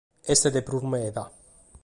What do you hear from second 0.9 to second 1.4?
meda.